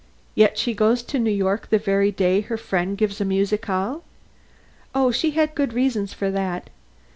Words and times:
"Yet 0.33 0.57
she 0.57 0.73
goes 0.73 1.03
to 1.03 1.19
New 1.19 1.29
York 1.29 1.69
the 1.69 1.77
very 1.77 2.09
day 2.11 2.41
her 2.41 2.57
friend 2.57 2.97
gives 2.97 3.21
a 3.21 3.23
musicale." 3.23 4.03
"Oh, 4.95 5.11
she 5.11 5.29
had 5.37 5.53
good 5.53 5.73
reasons 5.73 6.11
for 6.11 6.31
that. 6.31 6.71